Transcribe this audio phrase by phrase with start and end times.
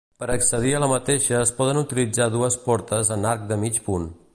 [0.21, 4.15] Per accedir a la mateixa es poden utilitzar dues portes en arc de mig punt.